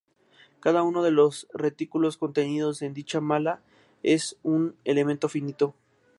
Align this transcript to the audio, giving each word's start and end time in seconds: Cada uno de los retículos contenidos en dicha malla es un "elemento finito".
Cada 0.61 0.81
uno 0.81 1.03
de 1.03 1.11
los 1.11 1.47
retículos 1.53 2.17
contenidos 2.17 2.81
en 2.81 2.95
dicha 2.95 3.21
malla 3.21 3.61
es 4.01 4.35
un 4.41 4.75
"elemento 4.83 5.29
finito". 5.29 5.75